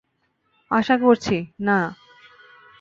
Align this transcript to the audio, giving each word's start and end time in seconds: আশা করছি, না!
আশা 0.71 0.95
করছি, 0.97 1.37
না! 1.59 1.79